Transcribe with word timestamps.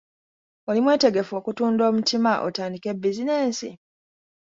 Oli 0.69 0.79
mwetegefu 0.83 1.31
okutunda 1.39 1.83
omutima 1.89 2.31
otandike 2.47 2.89
bizinensi? 3.01 3.69